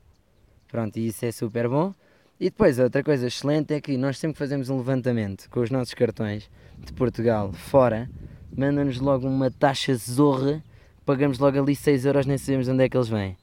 [0.70, 1.94] Pronto, e isso é super bom.
[2.40, 5.94] E depois, outra coisa excelente é que nós sempre fazemos um levantamento com os nossos
[5.94, 8.10] cartões de Portugal fora,
[8.56, 10.64] mandam-nos logo uma taxa zorra,
[11.06, 13.36] pagamos logo ali 6 euros, nem sabemos onde é que eles vêm.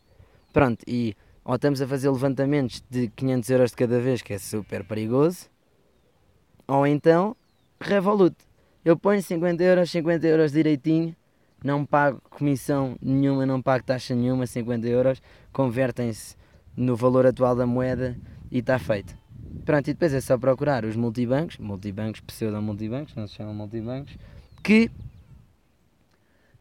[0.53, 4.39] Pronto, e ou estamos a fazer levantamentos de 500 euros de cada vez, que é
[4.39, 5.47] super perigoso,
[6.67, 7.37] ou então
[7.81, 8.35] Revolut.
[8.85, 11.15] Eu ponho 50 euros, 50 euros direitinho,
[11.63, 16.37] não pago comissão nenhuma, não pago taxa nenhuma, 50 euros, convertem-se
[16.77, 18.17] no valor atual da moeda
[18.51, 19.17] e está feito.
[19.65, 24.17] Pronto, e depois é só procurar os multibancos, multibancos, pseudo-multibancos, não se chamam multibancos,
[24.63, 24.91] que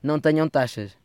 [0.01, 0.97] não tenham taxas.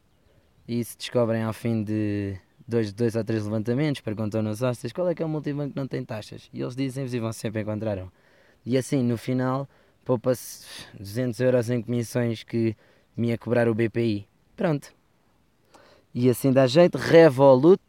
[0.66, 5.08] E se descobrem ao fim de dois, dois ou três levantamentos, perguntam nos hostes qual
[5.08, 6.48] é que é o multibanco que não tem taxas.
[6.52, 8.08] E eles dizem-vos e vão sempre encontrar um.
[8.64, 9.68] E assim, no final,
[10.04, 10.64] poupa-se
[10.98, 12.76] 200 euros em comissões que
[13.16, 14.28] me ia cobrar o BPI.
[14.56, 14.92] Pronto.
[16.14, 16.96] E assim dá jeito.
[16.96, 17.82] Revolut.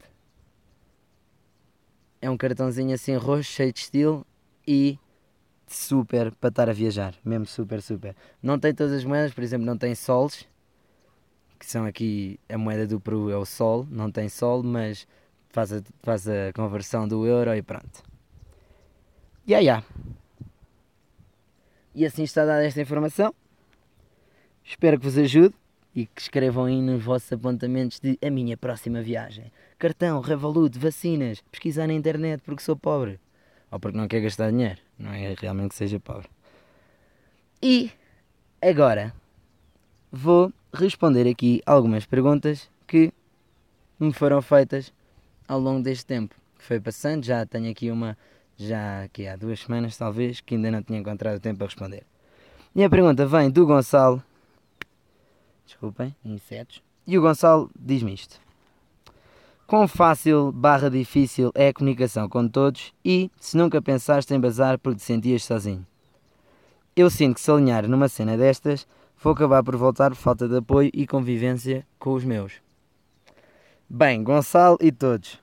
[2.21, 4.25] É um cartãozinho assim roxo, cheio de estilo
[4.67, 4.99] e
[5.67, 7.15] super para estar a viajar.
[7.25, 8.15] Mesmo super, super.
[8.41, 10.47] Não tem todas as moedas, por exemplo, não tem sols.
[11.57, 13.88] Que são aqui a moeda do Peru é o sol.
[13.89, 15.07] Não tem sol, mas
[15.49, 18.03] faz a, faz a conversão do euro e pronto.
[19.47, 19.86] Yeah, yeah.
[21.93, 23.34] E assim está dada esta informação.
[24.63, 25.55] Espero que vos ajude
[25.95, 29.51] e que escrevam aí nos vossos apontamentos de a minha próxima viagem.
[29.82, 33.20] Cartão, Revolut, vacinas, pesquisar na internet porque sou pobre.
[33.72, 34.80] Ou porque não quer gastar dinheiro.
[34.96, 36.30] Não é realmente que seja pobre.
[37.60, 37.89] E
[38.62, 39.12] agora
[40.12, 43.12] vou responder aqui algumas perguntas que
[44.00, 44.94] me foram feitas
[45.48, 46.36] ao longo deste tempo.
[46.60, 48.15] Que foi passando, já tenho aqui uma,
[48.56, 52.04] já aqui há duas semanas talvez, que ainda não tinha encontrado tempo para responder.
[52.76, 54.24] E a pergunta vem do Gonçalo
[55.65, 56.84] desculpem, insetos.
[57.08, 58.50] E o Gonçalo diz-me isto.
[59.71, 64.77] Quão fácil barra difícil é a comunicação com todos e se nunca pensaste em bazar
[64.77, 65.88] porque te sentias sozinho?
[66.93, 68.86] Eu sinto que se alinhar numa cena destas,
[69.23, 72.55] vou acabar por voltar por falta de apoio e convivência com os meus.
[73.89, 75.39] Bem, Gonçalo e todos.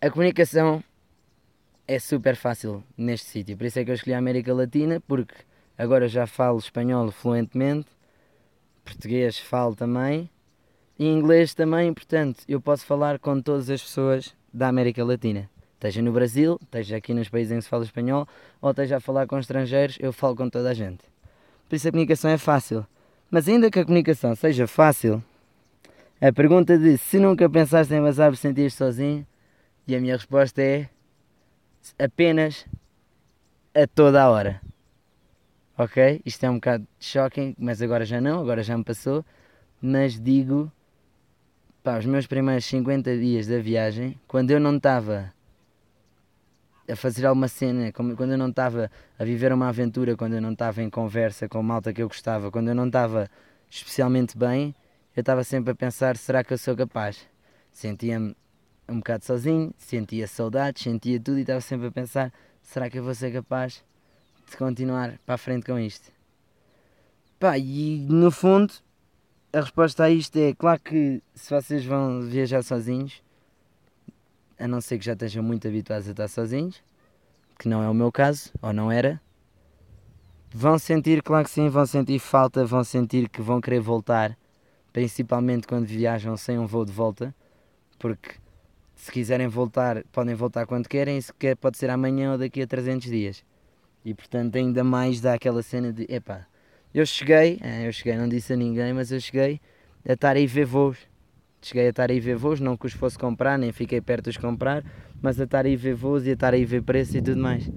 [0.00, 0.82] A comunicação
[1.86, 5.36] é super fácil neste sítio, por isso é que eu escolhi a América Latina, porque
[5.78, 7.86] agora já falo espanhol fluentemente
[8.84, 10.28] português falo também
[10.98, 15.48] e inglês também, portanto, eu posso falar com todas as pessoas da América Latina.
[15.74, 18.26] Esteja no Brasil, esteja aqui nos países em que se fala espanhol,
[18.60, 21.04] ou esteja a falar com estrangeiros, eu falo com toda a gente.
[21.68, 22.86] Por isso a comunicação é fácil.
[23.30, 25.22] Mas ainda que a comunicação seja fácil,
[26.20, 29.26] a pergunta de se nunca pensaste em vazar por sentir sozinho,
[29.86, 30.88] e a minha resposta é
[31.98, 32.66] apenas
[33.74, 34.60] a toda a hora
[35.78, 36.20] ok?
[36.26, 39.24] Isto é um bocado shocking, mas agora já não, agora já me passou.
[39.80, 40.70] Mas digo,
[41.88, 45.32] pá, os meus primeiros 50 dias da viagem, quando eu não estava
[46.86, 50.52] a fazer alguma cena, quando eu não estava a viver uma aventura, quando eu não
[50.52, 53.30] estava em conversa com malta que eu gostava, quando eu não estava
[53.70, 54.74] especialmente bem,
[55.16, 57.26] eu estava sempre a pensar: será que eu sou capaz?
[57.72, 58.36] Sentia-me
[58.86, 63.02] um bocado sozinho, sentia saudades, sentia tudo e estava sempre a pensar: será que eu
[63.02, 63.82] vou ser capaz?
[64.50, 66.12] de continuar para a frente com isto?
[67.40, 68.74] Pá, e no fundo,
[69.52, 73.22] a resposta a isto é: claro que se vocês vão viajar sozinhos,
[74.58, 76.82] a não ser que já estejam muito habituados a estar sozinhos,
[77.58, 79.20] que não é o meu caso, ou não era,
[80.50, 84.36] vão sentir, claro que sim, vão sentir falta, vão sentir que vão querer voltar,
[84.92, 87.34] principalmente quando viajam sem um voo de volta,
[87.98, 88.36] porque
[88.94, 92.66] se quiserem voltar, podem voltar quando querem, se quer, pode ser amanhã ou daqui a
[92.66, 93.44] 300 dias.
[94.04, 96.46] E portanto ainda mais dá aquela cena de epá,
[97.00, 99.60] eu cheguei, é, eu cheguei, não disse a ninguém, mas eu cheguei
[100.08, 100.98] a estar aí ver voos.
[101.60, 104.30] Cheguei a estar aí ver voos, não que os fosse comprar, nem fiquei perto de
[104.30, 104.84] os comprar,
[105.20, 107.68] mas a estar aí ver voos e a estar aí ver preço e tudo mais.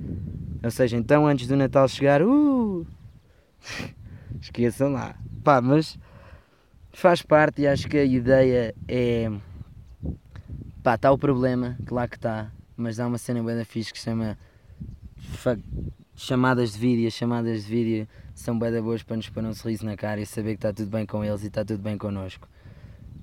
[0.64, 2.86] Ou seja, então antes do Natal chegar, uh,
[4.40, 5.16] esqueçam lá.
[5.44, 5.98] Pá, mas
[6.94, 9.32] faz parte e acho que a ideia é.
[10.84, 14.00] Pá, está o problema, claro que está, mas dá uma cena bem da fixe que
[14.00, 14.38] se chama
[16.22, 19.86] chamadas de vídeo, as chamadas de vídeo são bem boas para nos pôr um sorriso
[19.86, 22.48] na cara e saber que está tudo bem com eles e está tudo bem connosco.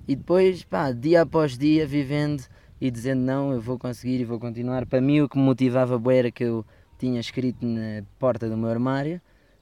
[0.07, 2.43] E depois, pá, dia após dia, vivendo
[2.81, 4.85] e dizendo não, eu vou conseguir e vou continuar.
[4.85, 6.65] Para mim, o que me motivava bem era que eu
[6.97, 9.21] tinha escrito na porta do meu armário,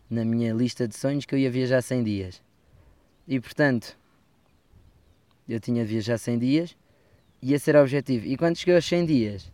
[0.09, 2.41] na minha lista de sonhos, que eu ia viajar 100 dias.
[3.27, 3.97] E portanto,
[5.47, 6.77] eu tinha de viajar 100 dias,
[7.41, 8.25] ia ser o objetivo.
[8.25, 9.51] E quando cheguei aos 100 dias,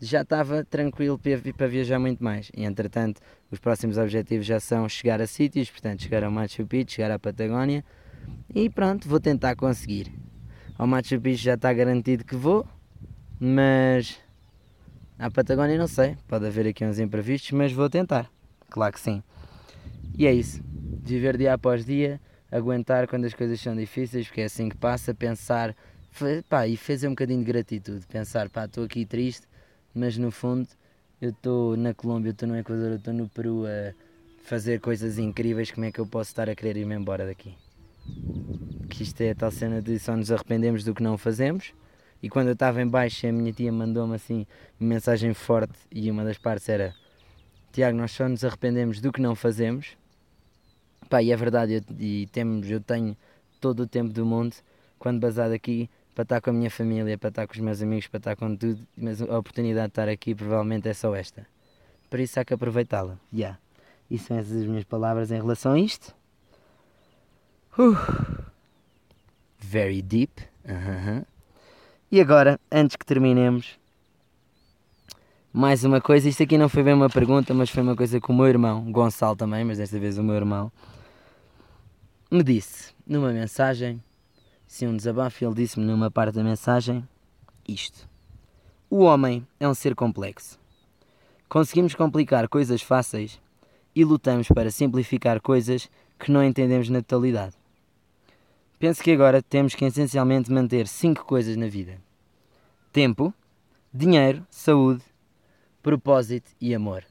[0.00, 1.20] já estava tranquilo
[1.56, 2.50] para viajar muito mais.
[2.56, 6.96] E entretanto, os próximos objetivos já são chegar a sítios, portanto, chegar ao Machu Picchu,
[6.96, 7.84] chegar à Patagónia.
[8.54, 10.12] E pronto, vou tentar conseguir.
[10.76, 12.66] Ao Machu Picchu já está garantido que vou,
[13.40, 14.18] mas
[15.18, 16.16] à Patagónia não sei.
[16.28, 18.30] Pode haver aqui uns imprevistos, mas vou tentar.
[18.70, 19.22] Claro que sim.
[20.16, 20.62] E é isso.
[21.02, 25.14] Viver dia após dia, aguentar quando as coisas são difíceis, porque é assim que passa,
[25.14, 25.74] pensar
[26.48, 28.06] pá, e fazer um bocadinho de gratitude.
[28.06, 29.46] Pensar, pá, estou aqui triste,
[29.98, 30.68] mas no fundo
[31.20, 33.92] eu estou na Colômbia, estou no Equador, estou no Peru a
[34.44, 37.54] fazer coisas incríveis, como é que eu posso estar a querer ir-me embora daqui?
[38.88, 41.74] Que isto é a tal cena de só nos arrependemos do que não fazemos.
[42.22, 44.46] E quando eu estava em baixo, a minha tia mandou-me assim
[44.80, 46.94] uma mensagem forte e uma das partes era
[47.72, 49.96] Tiago, nós só nos arrependemos do que não fazemos.
[51.10, 53.16] Pá, e é verdade, eu, e temos, eu tenho
[53.60, 54.54] todo o tempo do mundo
[54.98, 58.08] quando basado aqui para estar com a minha família, para estar com os meus amigos,
[58.08, 61.46] para estar com tudo, mas a oportunidade de estar aqui provavelmente é só esta.
[62.10, 63.16] Por isso há que aproveitá-la.
[63.32, 63.56] Yeah.
[64.10, 66.12] E são essas as minhas palavras em relação a isto.
[67.78, 67.94] Uh.
[69.60, 70.42] Very deep.
[70.64, 71.22] Uhum.
[72.10, 73.78] E agora, antes que terminemos,
[75.52, 76.28] mais uma coisa.
[76.28, 78.90] Isto aqui não foi bem uma pergunta, mas foi uma coisa que o meu irmão,
[78.90, 80.72] Gonçalo também, mas desta vez o meu irmão,
[82.28, 84.02] me disse numa mensagem.
[84.68, 85.42] Sim, um desabafo.
[85.42, 87.02] Ele disse-me numa parte da mensagem
[87.66, 88.06] isto:
[88.90, 90.60] O homem é um ser complexo.
[91.48, 93.40] Conseguimos complicar coisas fáceis
[93.94, 97.54] e lutamos para simplificar coisas que não entendemos na totalidade.
[98.78, 101.98] Penso que agora temos que essencialmente manter cinco coisas na vida:
[102.92, 103.32] tempo,
[103.92, 105.02] dinheiro, saúde,
[105.82, 107.04] propósito e amor.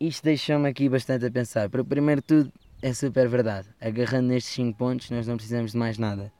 [0.00, 1.68] Isto deixou-me aqui bastante a pensar.
[1.68, 2.50] Para primeiro tudo,
[2.82, 3.68] é super verdade.
[3.80, 6.32] Agarrando nestes 5 pontos, nós não precisamos de mais nada: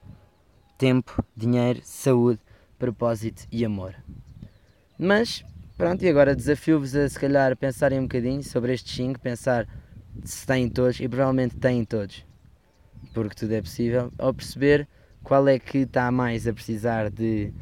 [0.78, 2.40] tempo, dinheiro, saúde,
[2.78, 3.94] propósito e amor.
[4.98, 5.44] Mas,
[5.76, 9.66] pronto, e agora desafio-vos a se calhar pensarem um bocadinho sobre estes 5, pensar
[10.24, 12.24] se têm todos, e provavelmente têm todos,
[13.14, 14.88] porque tudo é possível, ao perceber
[15.22, 17.52] qual é que está mais a precisar de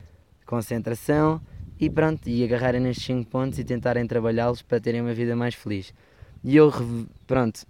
[0.46, 1.40] concentração
[1.78, 5.54] e pronto, e agarrarem nestes 5 pontos e tentarem trabalhá-los para terem uma vida mais
[5.54, 5.92] feliz.
[6.42, 6.72] E eu,
[7.26, 7.64] pronto,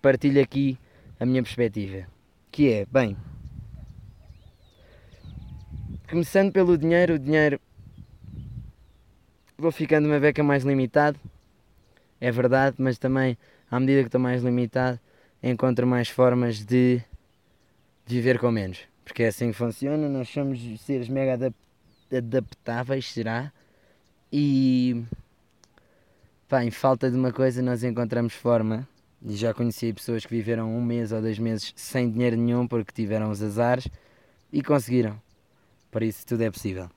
[0.00, 0.78] partilho aqui
[1.18, 2.06] a minha perspectiva,
[2.50, 3.16] que é, bem,
[6.08, 7.60] começando pelo dinheiro, o dinheiro
[9.56, 11.18] vou ficando uma beca mais limitado,
[12.20, 13.36] é verdade, mas também
[13.70, 14.98] à medida que estou mais limitado,
[15.42, 17.02] encontro mais formas de
[18.06, 18.80] viver com menos.
[19.04, 21.52] Porque é assim que funciona, nós somos seres mega
[22.10, 23.52] adaptáveis, será?
[24.32, 25.02] E
[26.48, 28.86] pá, em falta de uma coisa nós encontramos forma
[29.24, 32.92] e já conheci pessoas que viveram um mês ou dois meses sem dinheiro nenhum porque
[32.92, 33.88] tiveram os azares
[34.52, 35.20] e conseguiram.
[35.90, 36.90] Por isso tudo é possível.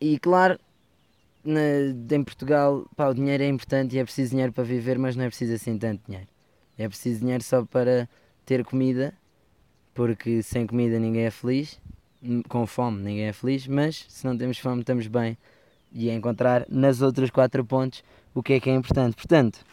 [0.00, 0.58] E claro,
[1.44, 1.60] na,
[2.10, 5.24] em Portugal pá, o dinheiro é importante e é preciso dinheiro para viver, mas não
[5.24, 6.28] é preciso assim tanto dinheiro.
[6.76, 8.08] É preciso dinheiro só para
[8.46, 9.12] ter comida,
[9.92, 11.80] porque sem comida ninguém é feliz,
[12.48, 15.36] com fome ninguém é feliz, mas se não temos fome estamos bem.
[15.92, 19.16] E é encontrar nas outras quatro pontos o que é que é importante.
[19.16, 19.64] Portanto,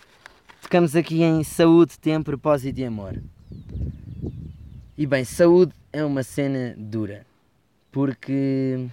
[0.65, 3.21] Ficamos aqui em saúde, tempo, propósito e amor.
[4.97, 7.23] E bem, saúde é uma cena dura,
[7.91, 8.87] porque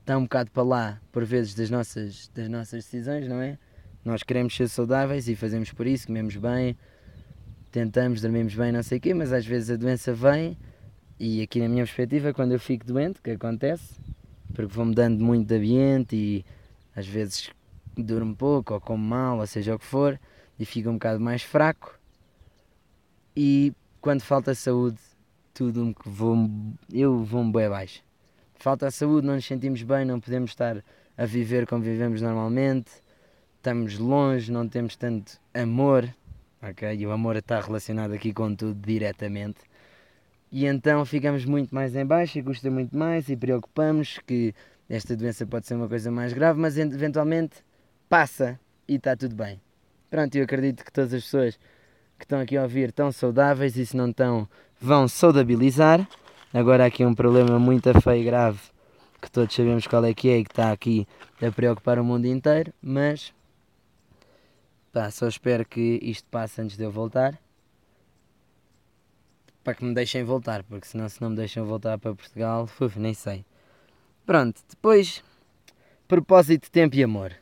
[0.00, 3.58] está um bocado para lá, por vezes, das nossas, das nossas decisões, não é?
[4.02, 6.78] Nós queremos ser saudáveis e fazemos por isso, comemos bem,
[7.70, 10.56] tentamos, dormimos bem, não sei o quê, mas às vezes a doença vem
[11.18, 14.00] e aqui na minha perspectiva, quando eu fico doente, que acontece,
[14.54, 16.44] porque vou mudando muito de ambiente e
[16.96, 17.50] às vezes
[18.02, 20.18] durmo pouco ou como mal, ou seja o que for,
[20.58, 21.98] e fico um bocado mais fraco.
[23.36, 24.98] E quando falta saúde,
[25.54, 26.50] tudo que vou,
[26.92, 28.02] eu vou-me bem abaixo.
[28.56, 30.84] Falta a saúde, não nos sentimos bem, não podemos estar
[31.16, 32.90] a viver como vivemos normalmente,
[33.56, 36.08] estamos longe, não temos tanto amor,
[36.62, 36.94] ok?
[36.94, 39.60] E o amor está relacionado aqui com tudo diretamente.
[40.52, 44.54] E então ficamos muito mais em baixo e custa muito mais e preocupamos que
[44.88, 47.56] esta doença pode ser uma coisa mais grave, mas eventualmente
[48.10, 49.60] passa e está tudo bem.
[50.10, 51.56] Pronto, eu acredito que todas as pessoas
[52.18, 54.48] que estão aqui a ouvir estão saudáveis e se não estão,
[54.80, 56.06] vão saudabilizar.
[56.52, 58.58] Agora aqui um problema muito feio e grave
[59.22, 61.06] que todos sabemos qual é que é e que está aqui
[61.40, 63.32] a preocupar o mundo inteiro, mas
[64.92, 67.38] pá, só espero que isto passe antes de eu voltar
[69.62, 72.98] para que me deixem voltar, porque senão se não me deixam voltar para Portugal, uf,
[72.98, 73.44] nem sei.
[74.26, 75.22] Pronto, depois
[76.08, 77.39] propósito, tempo e amor.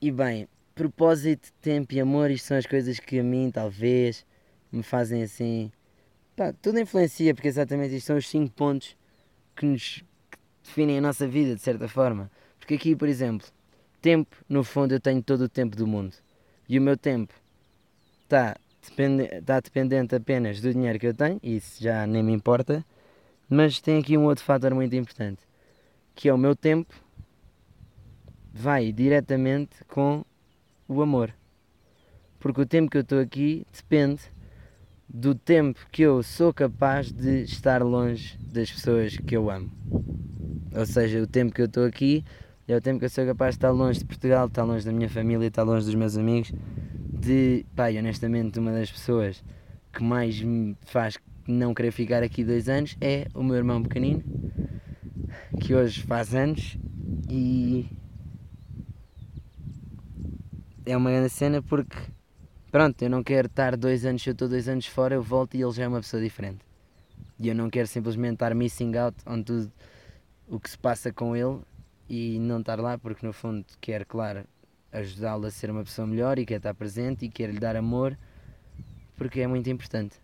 [0.00, 4.26] E bem, propósito, tempo e amor, isto são as coisas que a mim talvez
[4.70, 5.72] me fazem assim.
[6.36, 8.94] Pá, tudo influencia, porque exatamente isto são os 5 pontos
[9.56, 12.30] que nos que definem a nossa vida, de certa forma.
[12.58, 13.46] Porque aqui, por exemplo,
[14.02, 16.14] tempo, no fundo, eu tenho todo o tempo do mundo.
[16.68, 17.32] E o meu tempo
[18.24, 18.54] está
[18.86, 22.84] dependente, está dependente apenas do dinheiro que eu tenho, isso já nem me importa.
[23.48, 25.40] Mas tem aqui um outro fator muito importante,
[26.14, 27.05] que é o meu tempo
[28.56, 30.24] vai diretamente com
[30.88, 31.34] o amor.
[32.38, 34.22] Porque o tempo que eu estou aqui depende
[35.06, 39.70] do tempo que eu sou capaz de estar longe das pessoas que eu amo.
[40.74, 42.24] Ou seja, o tempo que eu estou aqui
[42.66, 44.86] é o tempo que eu sou capaz de estar longe de Portugal, de estar longe
[44.86, 46.50] da minha família, de estar longe dos meus amigos.
[47.12, 49.44] De, pai, honestamente, uma das pessoas
[49.92, 54.22] que mais me faz não querer ficar aqui dois anos é o meu irmão pequenino,
[55.60, 56.76] que hoje faz anos
[57.30, 57.86] e
[60.86, 61.96] é uma grande cena porque,
[62.70, 65.56] pronto, eu não quero estar dois anos, se eu estou dois anos fora, eu volto
[65.56, 66.64] e ele já é uma pessoa diferente.
[67.38, 69.70] E eu não quero simplesmente estar missing out on tudo
[70.48, 71.58] o que se passa com ele
[72.08, 74.44] e não estar lá porque no fundo quero, claro,
[74.92, 78.16] ajudá-lo a ser uma pessoa melhor e quer estar presente e quer lhe dar amor
[79.16, 80.16] porque é muito importante.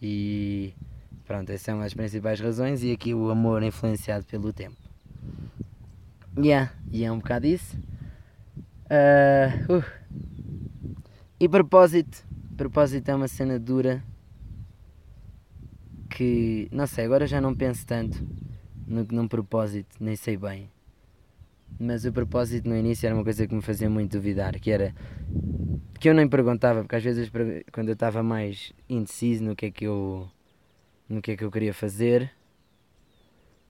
[0.00, 0.72] E
[1.24, 4.76] pronto, essas são as principais razões e aqui o amor influenciado pelo tempo.
[6.38, 7.76] Yeah, e é um bocado isso.
[8.86, 9.84] Uh, uh.
[11.38, 12.24] E propósito,
[12.56, 14.02] propósito é uma cena dura
[16.08, 18.26] que não sei, agora já não penso tanto
[18.86, 20.70] no, num propósito, nem sei bem.
[21.78, 24.94] Mas o propósito no início era uma coisa que me fazia muito duvidar, que era
[26.00, 27.30] que eu nem perguntava, porque às vezes
[27.72, 30.30] quando eu estava mais indeciso no que é que eu
[31.08, 32.32] no que é que eu queria fazer,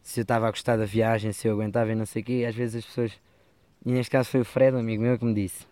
[0.02, 2.44] se eu estava a gostar da viagem, se eu aguentava e não sei o quê,
[2.48, 3.12] às vezes as pessoas,
[3.84, 5.66] e neste caso foi o Fred, um amigo meu, que me disse: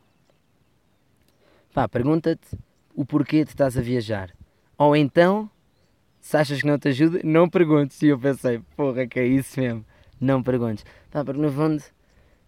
[1.73, 2.59] pá, pergunta-te
[2.95, 4.31] o porquê de estás a viajar.
[4.79, 5.51] Ou então,
[6.21, 8.01] se achas que não te ajuda, não perguntes.
[8.03, 9.85] E eu pensei, porra, que é isso mesmo,
[10.21, 10.85] não perguntes.
[11.11, 11.83] Pá, porque no fundo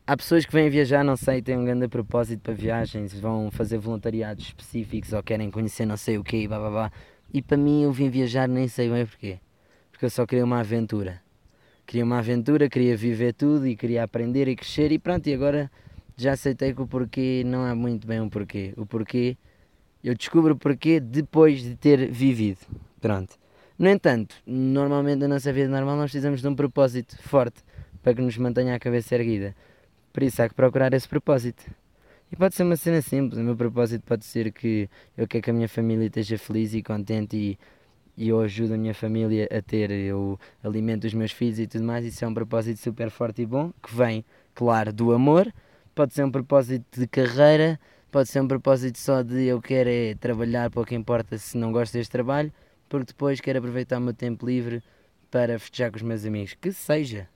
[0.09, 3.76] Há pessoas que vêm viajar, não sei, têm um grande propósito para viagens, vão fazer
[3.76, 6.92] voluntariados específicos ou querem conhecer não sei o quê, blá blá blá.
[7.34, 9.40] E para mim eu vim viajar nem sei bem porquê.
[9.90, 11.20] Porque eu só queria uma aventura.
[11.87, 15.70] Queria uma aventura, queria viver tudo e queria aprender e crescer e pronto, e agora
[16.16, 18.74] já aceitei que o porquê não há muito bem um porquê.
[18.76, 19.37] O porquê,
[20.03, 22.59] eu descubro o porquê depois de ter vivido.
[23.01, 23.37] Pronto.
[23.78, 27.62] No entanto, normalmente na nossa vida normal nós precisamos de um propósito forte
[28.03, 29.55] para que nos mantenha a cabeça erguida.
[30.12, 31.70] Por isso há que procurar esse propósito.
[32.32, 33.39] E pode ser uma cena simples.
[33.39, 36.82] O meu propósito pode ser que eu quero que a minha família esteja feliz e
[36.82, 37.59] contente e,
[38.16, 41.84] e eu ajudo a minha família a ter, eu alimento os meus filhos e tudo
[41.84, 42.04] mais.
[42.04, 45.52] Isso é um propósito super forte e bom, que vem, claro, do amor.
[45.94, 47.78] Pode ser um propósito de carreira,
[48.10, 51.92] pode ser um propósito só de eu quero é trabalhar, pouco importa se não gosto
[51.92, 52.52] deste trabalho,
[52.88, 54.82] porque depois quero aproveitar o meu tempo livre
[55.30, 56.54] para festejar com os meus amigos.
[56.54, 57.28] Que seja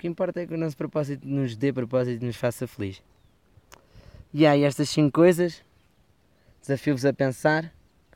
[0.00, 3.02] que importa é que o nosso propósito nos dê propósito e nos faça feliz.
[4.32, 5.62] E aí, estas 5 coisas,
[6.62, 7.70] desafio-vos a pensar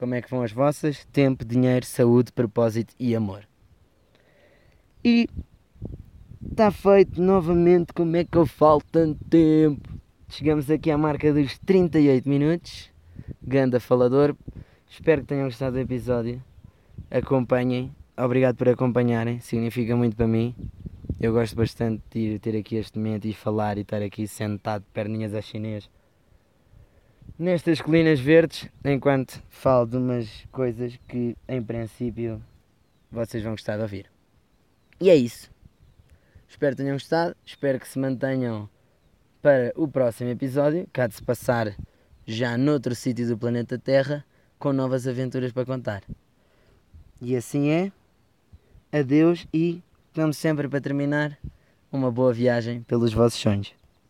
[0.04, 3.48] como é que vão as vossas: tempo, dinheiro, saúde, propósito e amor.
[5.02, 5.26] E
[6.46, 7.92] está feito novamente.
[7.94, 9.88] Como é que eu falo tanto tempo?
[10.28, 12.90] Chegamos aqui à marca dos 38 minutos.
[13.42, 14.36] Ganda falador.
[14.88, 16.42] Espero que tenham gostado do episódio.
[17.10, 17.90] Acompanhem.
[18.14, 19.40] Obrigado por acompanharem.
[19.40, 20.54] Significa muito para mim.
[21.18, 25.34] Eu gosto bastante de ter aqui este momento e falar e estar aqui sentado, perninhas
[25.34, 25.88] a chinês,
[27.38, 32.42] nestas colinas verdes, enquanto falo de umas coisas que, em princípio,
[33.10, 34.10] vocês vão gostar de ouvir.
[35.00, 35.50] E é isso.
[36.48, 38.68] Espero que tenham gostado, espero que se mantenham
[39.42, 41.76] para o próximo episódio, que há de se passar
[42.26, 44.24] já noutro sítio do planeta Terra,
[44.58, 46.02] com novas aventuras para contar.
[47.20, 47.92] E assim é.
[48.92, 49.82] Adeus e
[50.14, 51.36] como sempre, para terminar,
[51.90, 53.74] uma boa viagem pelos vossos sonhos.